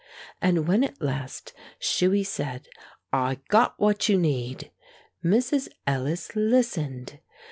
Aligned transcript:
And 0.41 0.67
when 0.67 0.83
at 0.83 0.99
last 0.99 1.53
Shuey 1.79 2.25
said, 2.25 2.67
"I 3.13 3.35
got 3.49 3.79
what 3.79 4.09
you 4.09 4.17
need," 4.17 4.71
Mrs. 5.23 5.67
Ellis 5.85 6.35
listened. 6.35 7.19